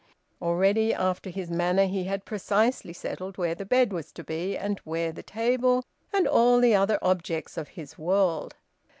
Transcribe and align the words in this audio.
Already, 0.41 0.95
after 0.95 1.29
his 1.29 1.51
manner, 1.51 1.85
he 1.85 2.05
had 2.05 2.25
precisely 2.25 2.91
settled 2.91 3.37
where 3.37 3.53
the 3.53 3.67
bed 3.67 3.93
was 3.93 4.11
to 4.13 4.23
be, 4.23 4.57
and 4.57 4.79
where 4.79 5.11
the 5.11 5.21
table, 5.21 5.85
and 6.11 6.27
all 6.27 6.59
the 6.59 6.73
other 6.73 6.97
objects 7.03 7.55
of 7.55 7.67
his 7.67 7.99
world. 7.99 8.55